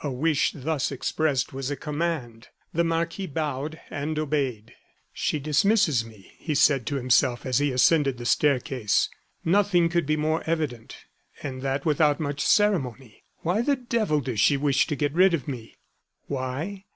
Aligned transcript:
A 0.00 0.10
wish 0.10 0.52
thus 0.54 0.90
expressed 0.90 1.52
was 1.52 1.70
a 1.70 1.76
command. 1.76 2.48
The 2.72 2.84
marquis 2.84 3.26
bowed 3.26 3.82
and 3.90 4.18
obeyed. 4.18 4.72
"She 5.12 5.38
dismisses 5.38 6.06
me," 6.06 6.32
he 6.38 6.54
said 6.54 6.86
to 6.86 6.94
himself 6.96 7.44
as 7.44 7.58
he 7.58 7.70
ascended 7.70 8.16
the 8.16 8.24
staircase, 8.24 9.10
"nothing 9.44 9.90
could 9.90 10.06
be 10.06 10.16
more 10.16 10.42
evident; 10.46 10.96
and 11.42 11.60
that 11.60 11.84
without 11.84 12.18
much 12.18 12.40
ceremony. 12.40 13.24
Why 13.40 13.60
the 13.60 13.76
devil 13.76 14.20
does 14.22 14.40
she 14.40 14.56
wish 14.56 14.86
to 14.86 14.96
get 14.96 15.12
rid 15.12 15.34
of 15.34 15.46
me?" 15.46 15.76
Why? 16.28 16.86